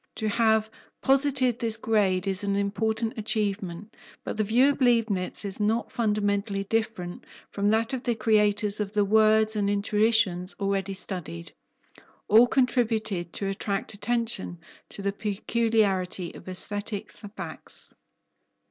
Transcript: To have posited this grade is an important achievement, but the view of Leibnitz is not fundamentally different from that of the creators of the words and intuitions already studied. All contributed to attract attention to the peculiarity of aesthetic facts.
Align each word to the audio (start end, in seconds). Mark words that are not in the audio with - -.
To 0.15 0.29
have 0.29 0.67
posited 1.03 1.59
this 1.59 1.77
grade 1.77 2.25
is 2.25 2.43
an 2.43 2.55
important 2.55 3.19
achievement, 3.19 3.95
but 4.23 4.35
the 4.35 4.43
view 4.43 4.69
of 4.71 4.81
Leibnitz 4.81 5.45
is 5.45 5.59
not 5.59 5.91
fundamentally 5.91 6.63
different 6.63 7.23
from 7.51 7.69
that 7.69 7.93
of 7.93 8.01
the 8.01 8.15
creators 8.15 8.79
of 8.79 8.93
the 8.93 9.05
words 9.05 9.55
and 9.55 9.69
intuitions 9.69 10.55
already 10.59 10.95
studied. 10.95 11.51
All 12.27 12.47
contributed 12.47 13.31
to 13.33 13.49
attract 13.49 13.93
attention 13.93 14.57
to 14.89 15.03
the 15.03 15.11
peculiarity 15.13 16.33
of 16.33 16.49
aesthetic 16.49 17.11
facts. 17.11 17.93